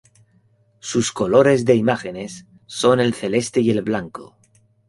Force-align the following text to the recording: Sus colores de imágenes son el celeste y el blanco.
Sus 0.79 1.11
colores 1.11 1.63
de 1.63 1.75
imágenes 1.75 2.47
son 2.65 2.99
el 2.99 3.13
celeste 3.13 3.61
y 3.61 3.69
el 3.69 3.83
blanco. 3.83 4.35